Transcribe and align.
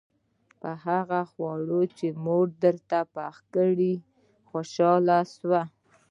په 0.59 0.71
هغه 0.85 1.19
خواړو 1.31 1.81
چې 1.97 2.07
مور 2.25 2.47
درته 2.63 2.99
پاخه 3.15 3.43
کړي 3.55 3.93
خوشاله 4.49 5.17
اوسه. 5.25 5.61